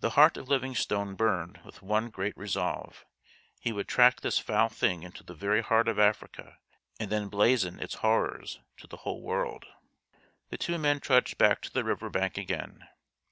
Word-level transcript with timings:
The 0.00 0.10
heart 0.18 0.36
of 0.36 0.48
Livingstone 0.48 1.14
burned 1.14 1.60
with 1.64 1.80
one 1.80 2.10
great 2.10 2.36
resolve 2.36 3.04
he 3.60 3.70
would 3.70 3.86
track 3.86 4.20
this 4.20 4.40
foul 4.40 4.68
thing 4.68 5.04
into 5.04 5.22
the 5.22 5.36
very 5.36 5.62
heart 5.62 5.86
of 5.86 6.00
Africa 6.00 6.58
and 6.98 7.10
then 7.12 7.28
blazon 7.28 7.78
its 7.78 7.94
horrors 8.02 8.58
to 8.78 8.88
the 8.88 8.96
whole 9.06 9.22
world. 9.22 9.66
The 10.48 10.58
two 10.58 10.78
men 10.78 10.98
trudged 10.98 11.38
back 11.38 11.62
to 11.62 11.72
the 11.72 11.84
river 11.84 12.10
bank 12.10 12.36
again. 12.36 12.88